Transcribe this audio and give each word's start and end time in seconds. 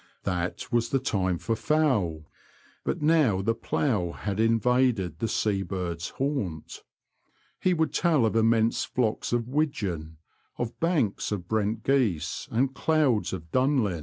That 0.23 0.71
was 0.71 0.89
the 0.89 0.97
time 0.97 1.37
for 1.37 1.55
fowl; 1.55 2.25
but 2.83 3.03
now 3.03 3.43
the 3.43 3.53
plough 3.53 4.13
had 4.13 4.39
in 4.39 4.59
vaded 4.59 5.19
the 5.19 5.27
sea 5.27 5.61
birds' 5.61 6.09
haunt. 6.17 6.81
He 7.59 7.75
would 7.75 7.93
tell 7.93 8.25
of 8.25 8.35
immense 8.35 8.83
flocks 8.83 9.31
of 9.31 9.47
widgeon, 9.47 10.17
of 10.57 10.79
banks 10.79 11.31
of 11.31 11.47
brent 11.47 11.83
geese, 11.83 12.47
and 12.49 12.73
clouds 12.73 13.31
of 13.31 13.51
dunlin. 13.51 13.99